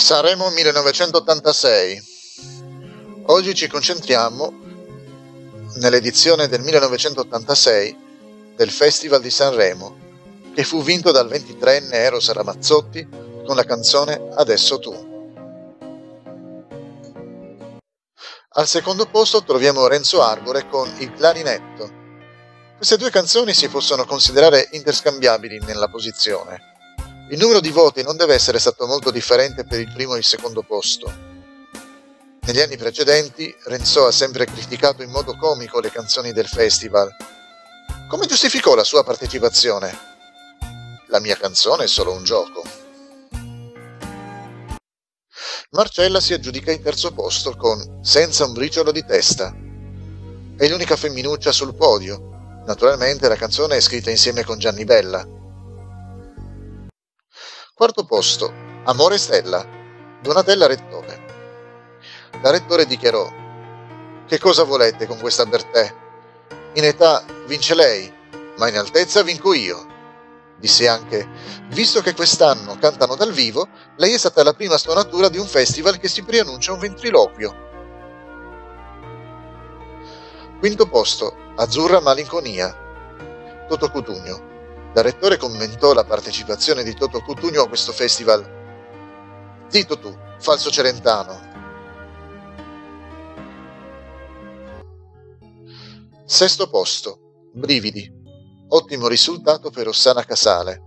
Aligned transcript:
Sanremo 0.00 0.48
1986. 0.48 2.02
Oggi 3.26 3.54
ci 3.54 3.68
concentriamo 3.68 4.52
nell'edizione 5.76 6.48
del 6.48 6.62
1986 6.62 7.96
del 8.56 8.70
Festival 8.70 9.20
di 9.20 9.30
Sanremo, 9.30 9.96
che 10.54 10.64
fu 10.64 10.82
vinto 10.82 11.12
dal 11.12 11.28
23enne 11.28 11.92
Eros 11.92 12.32
Ramazzotti 12.32 13.06
con 13.46 13.54
la 13.54 13.64
canzone 13.64 14.30
Adesso 14.34 14.78
tu. 14.80 15.08
Al 18.52 18.66
secondo 18.66 19.06
posto 19.06 19.44
troviamo 19.44 19.86
Renzo 19.86 20.22
Arbore 20.22 20.66
con 20.66 20.92
Il 20.98 21.12
clarinetto. 21.12 21.98
Queste 22.76 22.96
due 22.96 23.10
canzoni 23.10 23.52
si 23.52 23.68
possono 23.68 24.06
considerare 24.06 24.66
interscambiabili 24.72 25.60
nella 25.60 25.88
posizione. 25.88 26.70
Il 27.30 27.38
numero 27.38 27.60
di 27.60 27.70
voti 27.70 28.02
non 28.02 28.16
deve 28.16 28.34
essere 28.34 28.58
stato 28.58 28.86
molto 28.86 29.12
differente 29.12 29.64
per 29.64 29.78
il 29.78 29.92
primo 29.92 30.16
e 30.16 30.18
il 30.18 30.24
secondo 30.24 30.62
posto. 30.62 31.12
Negli 32.40 32.60
anni 32.60 32.76
precedenti 32.76 33.54
Renzo 33.66 34.06
ha 34.06 34.10
sempre 34.10 34.46
criticato 34.46 35.02
in 35.02 35.10
modo 35.10 35.36
comico 35.36 35.78
le 35.78 35.92
canzoni 35.92 36.32
del 36.32 36.48
festival. 36.48 37.08
Come 38.08 38.26
giustificò 38.26 38.74
la 38.74 38.82
sua 38.82 39.04
partecipazione? 39.04 39.96
La 41.06 41.20
mia 41.20 41.36
canzone 41.36 41.84
è 41.84 41.86
solo 41.86 42.12
un 42.12 42.24
gioco. 42.24 42.64
Marcella 45.70 46.18
si 46.18 46.32
aggiudica 46.32 46.72
in 46.72 46.82
terzo 46.82 47.12
posto 47.12 47.54
con 47.56 48.00
Senza 48.02 48.44
un 48.44 48.54
briciolo 48.54 48.90
di 48.90 49.04
testa. 49.04 49.54
È 50.56 50.66
l'unica 50.66 50.96
femminuccia 50.96 51.52
sul 51.52 51.76
podio. 51.76 52.62
Naturalmente 52.66 53.28
la 53.28 53.36
canzone 53.36 53.76
è 53.76 53.80
scritta 53.80 54.10
insieme 54.10 54.42
con 54.42 54.58
Gianni 54.58 54.84
Bella. 54.84 55.38
Quarto 57.80 58.04
posto, 58.04 58.52
Amore 58.84 59.16
Stella, 59.16 59.66
Donatella 60.20 60.66
Rettore. 60.66 61.24
La 62.42 62.50
Rettore 62.50 62.84
dichiarò: 62.84 63.26
Che 64.26 64.38
cosa 64.38 64.64
volete 64.64 65.06
con 65.06 65.18
questa 65.18 65.46
Bertè? 65.46 65.94
In 66.74 66.84
età 66.84 67.24
vince 67.46 67.74
lei, 67.74 68.12
ma 68.58 68.68
in 68.68 68.76
altezza 68.76 69.22
vinco 69.22 69.54
io. 69.54 69.86
Disse 70.58 70.88
anche: 70.88 71.26
Visto 71.68 72.02
che 72.02 72.12
quest'anno 72.12 72.76
cantano 72.78 73.16
dal 73.16 73.32
vivo, 73.32 73.66
lei 73.96 74.12
è 74.12 74.18
stata 74.18 74.42
la 74.42 74.52
prima 74.52 74.76
stonatura 74.76 75.30
di 75.30 75.38
un 75.38 75.46
festival 75.46 75.96
che 75.96 76.08
si 76.08 76.22
preannuncia 76.22 76.74
un 76.74 76.80
ventriloquio. 76.80 77.54
Quinto 80.58 80.86
posto, 80.86 81.34
Azzurra 81.56 82.00
Malinconia, 82.00 82.76
Toto 83.66 83.90
Cutugno. 83.90 84.49
Da 84.92 85.02
rettore 85.02 85.36
commentò 85.36 85.92
la 85.92 86.04
partecipazione 86.04 86.82
di 86.82 86.94
Toto 86.94 87.20
Cutugno 87.20 87.62
a 87.62 87.68
questo 87.68 87.92
festival. 87.92 88.58
Zitto 89.68 89.98
tu, 89.98 90.16
falso 90.38 90.70
celentano. 90.70 91.48
Sesto 96.24 96.68
posto, 96.68 97.50
Brividi. 97.52 98.18
Ottimo 98.68 99.08
risultato 99.08 99.70
per 99.70 99.88
Ossana 99.88 100.24
Casale, 100.24 100.80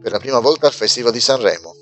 per 0.00 0.12
la 0.12 0.18
prima 0.18 0.40
volta 0.40 0.66
al 0.66 0.72
Festival 0.72 1.12
di 1.12 1.20
Sanremo. 1.20 1.74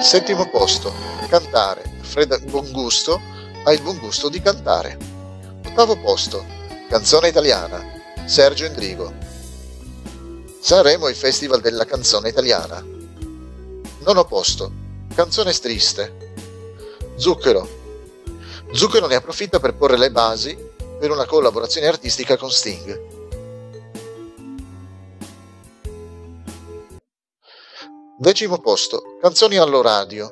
Settimo 0.00 0.48
posto, 0.48 0.92
Cantare. 1.28 1.96
Fred 2.00 2.44
Buongusto 2.44 3.20
ha 3.64 3.72
il 3.72 3.82
buon 3.82 3.98
gusto 3.98 4.28
di 4.30 4.40
cantare. 4.40 4.96
Ottavo 5.66 5.98
posto, 5.98 6.44
Canzone 6.88 7.28
italiana. 7.28 7.97
Sergio 8.28 8.66
Endrigo. 8.66 9.10
Sanremo 10.60 11.06
è 11.06 11.10
il 11.10 11.16
festival 11.16 11.62
della 11.62 11.86
canzone 11.86 12.28
italiana. 12.28 12.84
Nono 14.00 14.24
posto. 14.26 14.70
Canzone 15.14 15.50
triste. 15.54 16.34
Zucchero. 17.16 17.66
Zucchero 18.70 19.06
ne 19.06 19.14
approfitta 19.14 19.60
per 19.60 19.76
porre 19.76 19.96
le 19.96 20.10
basi 20.10 20.54
per 20.98 21.10
una 21.10 21.24
collaborazione 21.24 21.86
artistica 21.86 22.36
con 22.36 22.50
Sting. 22.50 23.00
Decimo 28.18 28.58
posto. 28.58 29.16
Canzoni 29.22 29.56
allo 29.56 29.80
radio. 29.80 30.30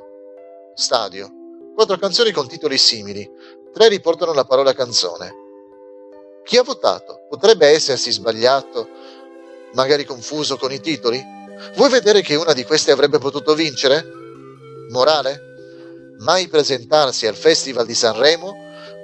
Stadio. 0.75 1.31
Quattro 1.75 1.97
canzoni 1.97 2.31
con 2.31 2.47
titoli 2.47 2.77
simili. 2.77 3.27
Tre 3.73 3.89
riportano 3.89 4.35
la 4.35 4.45
parola 4.45 4.75
canzone. 4.75 5.45
Chi 6.47 6.57
ha 6.57 6.63
votato 6.63 7.27
potrebbe 7.29 7.67
essersi 7.67 8.13
sbagliato, 8.13 8.89
magari 9.73 10.05
confuso 10.05 10.57
con 10.57 10.71
i 10.71 10.79
titoli? 10.79 11.21
Vuoi 11.75 11.91
vedere 11.91 12.21
che 12.23 12.37
una 12.37 12.53
di 12.53 12.63
queste 12.63 12.93
avrebbe 12.93 13.19
potuto 13.19 13.53
vincere? 13.57 14.07
Morale? 14.91 15.41
Mai 16.19 16.47
presentarsi 16.47 17.27
al 17.27 17.35
Festival 17.35 17.85
di 17.85 17.97
Sanremo 17.97 18.55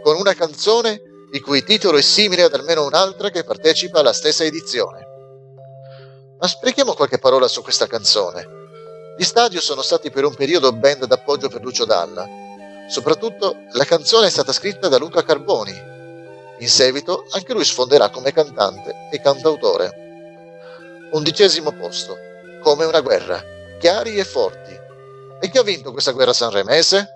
con 0.05 0.17
una 0.19 0.35
canzone 0.35 1.03
il 1.33 1.43
cui 1.43 1.65
titolo 1.65 1.99
è 1.99 2.01
simile 2.01 2.45
ad 2.45 2.55
almeno 2.55 2.87
un'altra 2.87 3.31
che 3.31 3.43
partecipa 3.43 3.99
alla 3.99 4.13
stessa 4.13 4.45
edizione. 4.45 5.05
Ma 6.39 6.47
sprechiamo 6.47 6.95
qualche 6.95 7.19
parola 7.19 7.49
su 7.49 7.61
questa 7.61 7.89
canzone. 7.89 8.47
Gli 9.19 9.25
stadio 9.25 9.61
sono 9.61 9.83
stati 9.83 10.13
per 10.13 10.25
un 10.25 10.37
periodo 10.37 10.73
band 10.73 11.07
d'appoggio 11.07 11.49
per 11.49 11.61
Lucio 11.61 11.87
Dalla. 11.87 12.25
Soprattutto 12.89 13.57
la 13.73 13.85
canzone 13.85 14.29
è 14.29 14.31
stata 14.31 14.53
scritta 14.53 14.87
da 14.87 14.99
Luca 14.99 15.25
Carboni, 15.25 15.91
in 16.63 16.69
seguito 16.69 17.27
anche 17.31 17.53
lui 17.53 17.65
sfonderà 17.65 18.09
come 18.11 18.33
cantante 18.33 19.09
e 19.11 19.21
cantautore. 19.21 21.09
Undicesimo 21.11 21.73
posto, 21.73 22.17
come 22.63 22.85
una 22.85 23.01
guerra, 23.01 23.43
chiari 23.81 24.17
e 24.17 24.25
forti. 24.25 24.79
E 25.41 25.51
chi 25.51 25.59
ha 25.59 25.63
vinto 25.63 25.91
questa 25.91 26.13
guerra 26.13 26.33
sanremese? 26.33 27.09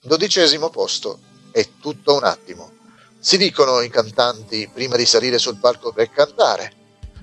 Dodicesimo 0.00 0.70
posto, 0.70 1.18
è 1.50 1.68
tutto 1.80 2.14
un 2.14 2.22
attimo. 2.22 2.70
Si 3.18 3.36
dicono 3.36 3.80
i 3.80 3.90
cantanti 3.90 4.70
prima 4.72 4.94
di 4.94 5.04
salire 5.04 5.38
sul 5.38 5.58
palco 5.58 5.92
per 5.92 6.08
cantare, 6.10 6.72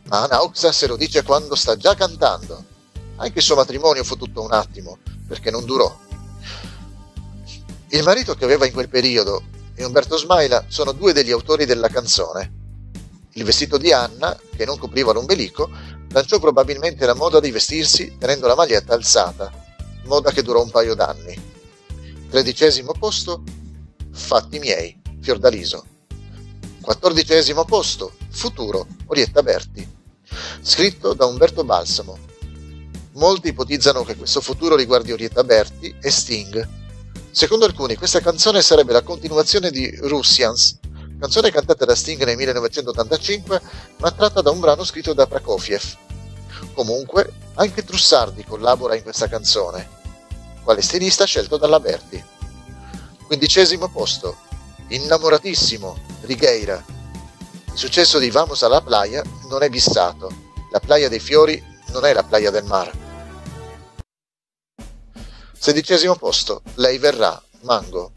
ma 0.08 0.24
Anauxa 0.24 0.74
se 0.74 0.88
lo 0.88 0.98
dice 0.98 1.24
quando 1.24 1.56
sta 1.56 1.78
già 1.78 1.96
cantando. 1.96 2.64
Anche 3.16 3.38
il 3.38 3.44
suo 3.46 3.56
matrimonio 3.56 4.04
fu 4.04 4.18
tutto 4.18 4.42
un 4.42 4.52
attimo, 4.52 4.98
perché 5.26 5.50
non 5.52 5.64
durò. 5.64 6.04
Il 7.90 8.04
marito 8.04 8.34
che 8.34 8.46
aveva 8.46 8.66
in 8.66 8.74
quel 8.74 8.90
periodo 8.90 9.44
e 9.76 9.86
Umberto 9.86 10.18
Smaila 10.18 10.66
sono 10.68 10.92
due 10.92 11.14
degli 11.14 11.32
autori 11.32 11.66
della 11.66 11.88
canzone. 11.88 12.64
Il 13.34 13.44
vestito 13.44 13.78
di 13.78 13.92
Anna, 13.92 14.38
che 14.56 14.66
non 14.66 14.78
copriva 14.78 15.14
l'ombelico, 15.14 15.70
lanciò 16.10 16.40
probabilmente 16.40 17.06
la 17.06 17.14
moda 17.14 17.40
di 17.40 17.52
vestirsi 17.52 18.16
tenendo 18.18 18.48
la 18.48 18.56
maglietta 18.56 18.94
alzata, 18.94 19.52
moda 20.06 20.32
che 20.32 20.42
durò 20.42 20.64
un 20.64 20.72
paio 20.72 20.96
d'anni. 20.96 21.54
Tredicesimo 22.30 22.94
posto, 22.98 23.44
Fatti 24.12 24.60
miei, 24.60 25.00
Fiordaliso. 25.22 25.86
Quattordicesimo 26.82 27.66
posto, 27.66 28.14
Futuro, 28.32 28.88
Orietta 29.08 29.44
Berti. 29.44 29.88
Scritto 30.62 31.14
da 31.14 31.26
Umberto 31.26 31.64
Balsamo. 31.64 32.18
Molti 33.14 33.50
ipotizzano 33.50 34.04
che 34.04 34.16
questo 34.16 34.42
futuro 34.42 34.76
riguardi 34.76 35.12
Orietta 35.12 35.44
Berti 35.44 35.96
e 36.02 36.10
Sting, 36.10 36.84
Secondo 37.36 37.66
alcuni 37.66 37.98
questa 37.98 38.22
canzone 38.22 38.62
sarebbe 38.62 38.94
la 38.94 39.02
continuazione 39.02 39.70
di 39.70 39.94
Russians, 40.04 40.80
canzone 41.20 41.52
cantata 41.52 41.84
da 41.84 41.94
Sting 41.94 42.24
nel 42.24 42.38
1985 42.38 43.62
ma 43.98 44.10
tratta 44.10 44.40
da 44.40 44.52
un 44.52 44.62
brano 44.62 44.86
scritto 44.86 45.12
da 45.12 45.28
Prokofiev. 45.28 45.98
Comunque, 46.74 47.34
anche 47.56 47.84
Trussardi 47.84 48.46
collabora 48.46 48.96
in 48.96 49.04
questa 49.04 49.28
canzone, 49.28 49.86
quale 50.64 50.82
stilista 50.82 51.26
scelto 51.26 51.58
dalla 51.58 51.82
Berti. 51.82 52.24
Quindicesimo 53.26 53.90
posto, 53.90 54.38
Innamoratissimo, 54.88 55.98
Righeira. 56.22 56.82
Il 57.66 57.78
successo 57.78 58.18
di 58.18 58.30
Vamos 58.30 58.64
a 58.64 58.70
la 58.70 58.80
playa 58.80 59.22
non 59.50 59.62
è 59.62 59.68
bissato, 59.68 60.32
la 60.72 60.80
playa 60.80 61.10
dei 61.10 61.20
fiori 61.20 61.62
non 61.88 62.06
è 62.06 62.14
la 62.14 62.24
playa 62.24 62.50
del 62.50 62.64
mare. 62.64 63.05
Sedicesimo 65.66 66.16
posto, 66.16 66.62
Lei 66.76 67.00
verrà, 67.00 67.42
Mango. 67.62 68.12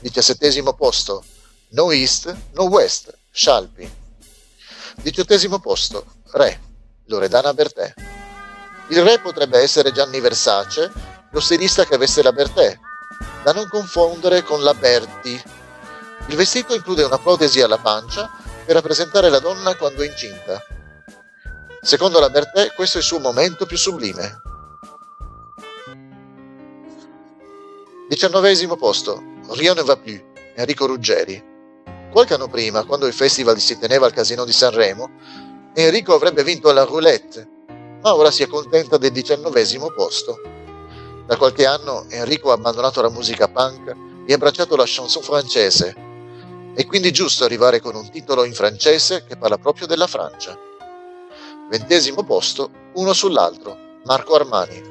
Diciassettesimo 0.00 0.72
posto, 0.72 1.22
No 1.68 1.92
East, 1.92 2.34
No 2.54 2.64
West, 2.64 3.16
Scialpi. 3.30 3.88
Diciottesimo 4.96 5.60
posto, 5.60 6.04
Re, 6.32 6.60
Loredana 7.04 7.54
Bertè. 7.54 7.94
Il 8.88 9.00
re 9.00 9.20
potrebbe 9.20 9.60
essere 9.60 9.92
Gianni 9.92 10.18
Versace, 10.18 10.90
lo 11.30 11.38
stilista 11.38 11.84
che 11.84 11.96
veste 11.96 12.20
la 12.20 12.32
Bertè, 12.32 12.76
da 13.44 13.52
non 13.52 13.68
confondere 13.68 14.42
con 14.42 14.64
la 14.64 14.74
Berti. 14.74 15.40
Il 16.26 16.34
vestito 16.34 16.74
include 16.74 17.04
una 17.04 17.18
protesi 17.18 17.60
alla 17.60 17.78
pancia 17.78 18.28
per 18.66 18.74
rappresentare 18.74 19.28
la 19.28 19.38
donna 19.38 19.76
quando 19.76 20.02
è 20.02 20.06
incinta. 20.08 20.60
Secondo 21.80 22.18
la 22.18 22.28
Bertè 22.28 22.72
questo 22.74 22.96
è 22.96 23.00
il 23.02 23.06
suo 23.06 23.20
momento 23.20 23.66
più 23.66 23.76
sublime. 23.76 24.50
Diciannovesimo 28.12 28.76
posto, 28.76 29.22
Rien 29.52 29.74
ne 29.74 29.82
va 29.84 29.96
plus, 29.96 30.20
Enrico 30.54 30.84
Ruggeri. 30.84 31.42
Qualche 32.10 32.34
anno 32.34 32.46
prima, 32.46 32.84
quando 32.84 33.06
il 33.06 33.14
festival 33.14 33.58
si 33.58 33.78
teneva 33.78 34.04
al 34.04 34.12
Casino 34.12 34.44
di 34.44 34.52
Sanremo, 34.52 35.08
Enrico 35.72 36.12
avrebbe 36.12 36.44
vinto 36.44 36.68
alla 36.68 36.84
roulette, 36.84 37.48
ma 38.02 38.14
ora 38.14 38.30
si 38.30 38.42
accontenta 38.42 38.98
del 38.98 39.12
diciannovesimo 39.12 39.92
posto. 39.92 40.42
Da 41.26 41.38
qualche 41.38 41.64
anno 41.64 42.04
Enrico 42.10 42.50
ha 42.50 42.54
abbandonato 42.56 43.00
la 43.00 43.08
musica 43.08 43.48
punk 43.48 43.96
e 44.26 44.32
abbracciato 44.34 44.76
la 44.76 44.84
chanson 44.86 45.22
francese. 45.22 45.96
È 46.74 46.84
quindi 46.84 47.12
giusto 47.12 47.44
arrivare 47.44 47.80
con 47.80 47.94
un 47.94 48.10
titolo 48.10 48.44
in 48.44 48.52
francese 48.52 49.24
che 49.24 49.38
parla 49.38 49.56
proprio 49.56 49.86
della 49.86 50.06
Francia. 50.06 50.54
Ventesimo 51.70 52.24
posto, 52.24 52.70
uno 52.96 53.14
sull'altro, 53.14 53.74
Marco 54.04 54.34
Armani. 54.34 54.90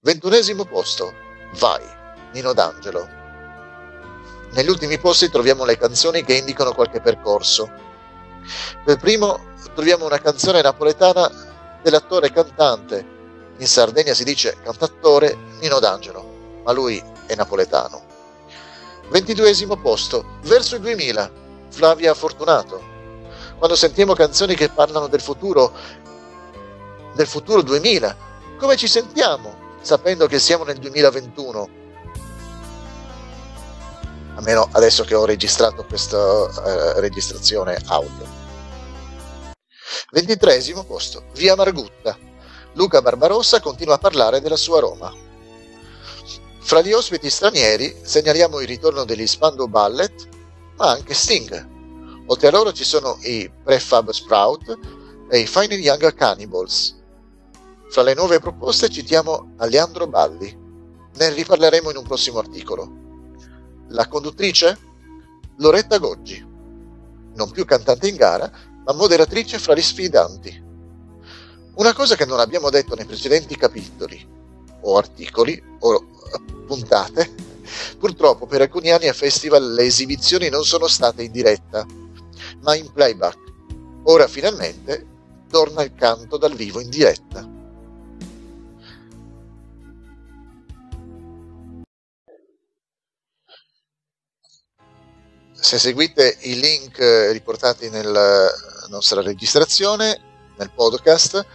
Ventunesimo 0.00 0.64
posto, 0.64 1.28
Vai, 1.58 1.84
Nino 2.32 2.52
D'Angelo. 2.54 3.08
Negli 4.52 4.68
ultimi 4.68 4.98
posti 4.98 5.28
troviamo 5.28 5.64
le 5.64 5.76
canzoni 5.76 6.24
che 6.24 6.34
indicano 6.34 6.72
qualche 6.72 7.00
percorso. 7.00 7.70
Per 8.84 8.96
primo 8.98 9.50
troviamo 9.74 10.06
una 10.06 10.18
canzone 10.18 10.62
napoletana 10.62 11.30
dell'attore 11.82 12.32
cantante. 12.32 13.06
In 13.58 13.66
Sardegna 13.66 14.14
si 14.14 14.24
dice 14.24 14.56
cantattore 14.62 15.36
Nino 15.60 15.78
D'Angelo, 15.78 16.62
ma 16.64 16.72
lui 16.72 17.02
è 17.26 17.34
napoletano. 17.34 18.02
Ventiduesimo 19.08 19.76
posto, 19.76 20.38
verso 20.44 20.76
il 20.76 20.80
2000, 20.80 21.30
Flavia 21.68 22.14
Fortunato. 22.14 22.90
Quando 23.58 23.76
sentiamo 23.76 24.14
canzoni 24.14 24.54
che 24.54 24.70
parlano 24.70 25.06
del 25.06 25.20
futuro, 25.20 25.72
del 27.14 27.26
futuro 27.26 27.62
2000, 27.62 28.16
come 28.58 28.76
ci 28.76 28.88
sentiamo 28.88 29.61
sapendo 29.82 30.26
che 30.26 30.38
siamo 30.38 30.64
nel 30.64 30.78
2021? 30.78 31.80
Almeno 34.36 34.68
adesso 34.72 35.04
che 35.04 35.14
ho 35.14 35.24
registrato 35.24 35.84
questa 35.84 36.16
eh, 36.16 37.00
registrazione 37.00 37.78
audio. 37.86 38.40
Ventitresimo 40.10 40.84
posto, 40.84 41.24
via 41.34 41.54
Margutta. 41.54 42.16
Luca 42.74 43.02
Barbarossa 43.02 43.60
continua 43.60 43.96
a 43.96 43.98
parlare 43.98 44.40
della 44.40 44.56
sua 44.56 44.80
Roma. 44.80 45.12
Fra 46.60 46.80
gli 46.80 46.92
ospiti 46.92 47.28
stranieri 47.28 48.00
segnaliamo 48.02 48.60
il 48.60 48.66
ritorno 48.66 49.04
degli 49.04 49.26
Spandau 49.26 49.66
Ballet, 49.66 50.28
ma 50.76 50.90
anche 50.90 51.12
Sting. 51.12 51.68
Oltre 52.26 52.48
a 52.48 52.50
loro 52.50 52.72
ci 52.72 52.84
sono 52.84 53.18
i 53.22 53.50
Prefab 53.62 54.10
Sprout 54.10 54.78
e 55.28 55.40
i 55.40 55.46
Fine 55.46 55.74
Young 55.74 56.14
Cannibals. 56.14 57.01
Fra 57.92 58.00
le 58.00 58.14
nuove 58.14 58.40
proposte 58.40 58.88
citiamo 58.88 59.52
Aleandro 59.58 60.06
Balli. 60.06 60.58
Ne 61.14 61.28
riparleremo 61.34 61.90
in 61.90 61.98
un 61.98 62.04
prossimo 62.04 62.38
articolo. 62.38 62.90
La 63.88 64.08
conduttrice? 64.08 64.78
Loretta 65.58 65.98
Goggi. 65.98 66.42
Non 67.34 67.50
più 67.50 67.66
cantante 67.66 68.08
in 68.08 68.16
gara, 68.16 68.50
ma 68.82 68.94
moderatrice 68.94 69.58
fra 69.58 69.74
gli 69.74 69.82
sfidanti. 69.82 70.64
Una 71.74 71.92
cosa 71.92 72.16
che 72.16 72.24
non 72.24 72.40
abbiamo 72.40 72.70
detto 72.70 72.94
nei 72.94 73.04
precedenti 73.04 73.56
capitoli, 73.56 74.26
o 74.80 74.96
articoli, 74.96 75.62
o 75.80 76.06
puntate, 76.66 77.34
purtroppo 77.98 78.46
per 78.46 78.62
alcuni 78.62 78.90
anni 78.90 79.08
a 79.08 79.12
festival 79.12 79.70
le 79.74 79.82
esibizioni 79.82 80.48
non 80.48 80.64
sono 80.64 80.86
state 80.86 81.24
in 81.24 81.30
diretta, 81.30 81.84
ma 82.62 82.74
in 82.74 82.90
playback. 82.90 83.38
Ora 84.04 84.26
finalmente 84.28 85.06
torna 85.50 85.82
il 85.82 85.92
canto 85.94 86.38
dal 86.38 86.54
vivo 86.54 86.80
in 86.80 86.88
diretta. 86.88 87.51
Se 95.72 95.78
seguite 95.78 96.36
i 96.40 96.60
link 96.60 96.98
riportati 97.30 97.88
nel 97.88 98.50
nostra 98.88 99.22
registrazione, 99.22 100.20
nel 100.58 100.70
podcast, 100.70 101.46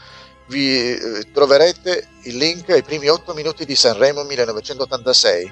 vi 0.47 0.91
eh, 0.91 1.31
troverete 1.31 2.07
il 2.23 2.35
link 2.37 2.67
ai 2.71 2.81
primi 2.81 3.09
8 3.09 3.35
minuti 3.35 3.63
di 3.63 3.75
Sanremo 3.75 4.23
1986, 4.23 5.51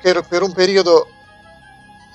che 0.00 0.22
per 0.22 0.42
un 0.42 0.52
periodo 0.52 1.08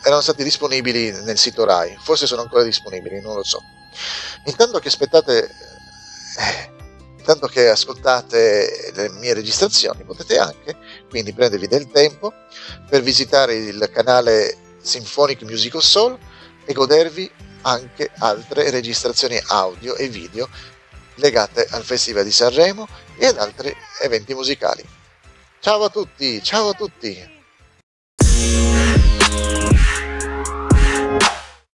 erano 0.05 0.21
stati 0.21 0.45
disponibili 0.45 1.11
nel 1.11 1.37
sito 1.37 1.65
Rai, 1.65 1.93
forse 1.99 2.25
sono 2.25 2.43
ancora 2.43 2.63
disponibili, 2.63 3.19
non 3.19 3.35
lo 3.35 3.43
so. 3.43 3.61
Intanto 4.45 4.79
che 4.79 4.87
aspettate, 4.87 5.43
eh, 5.43 6.71
intanto 7.17 7.47
che 7.47 7.67
ascoltate 7.67 8.93
le 8.93 9.09
mie 9.09 9.33
registrazioni, 9.33 10.05
potete 10.05 10.37
anche 10.37 10.77
quindi 11.09 11.33
prendervi 11.33 11.67
del 11.67 11.91
tempo 11.91 12.31
per 12.89 13.01
visitare 13.01 13.55
il 13.55 13.89
canale 13.91 14.69
Symphonic 14.81 15.43
Musical 15.43 15.81
Soul 15.81 16.17
e 16.65 16.73
godervi 16.73 17.29
anche 17.61 18.11
altre 18.17 18.69
registrazioni 18.69 19.39
audio 19.47 19.95
e 19.95 20.07
video 20.09 20.49
legate 21.15 21.67
al 21.69 21.83
Festival 21.83 22.23
di 22.23 22.31
Sanremo 22.31 22.87
e 23.17 23.25
ad 23.27 23.37
altri 23.37 23.75
eventi 24.01 24.33
musicali. 24.33 24.83
Ciao 25.59 25.83
a 25.83 25.89
tutti, 25.89 26.41
ciao 26.41 26.69
a 26.69 26.73
tutti! 26.73 27.40